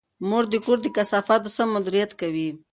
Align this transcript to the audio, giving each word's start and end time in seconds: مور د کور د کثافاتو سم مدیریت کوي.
مور 0.29 0.43
د 0.51 0.53
کور 0.65 0.77
د 0.83 0.87
کثافاتو 0.97 1.53
سم 1.55 1.67
مدیریت 1.75 2.11
کوي. 2.21 2.49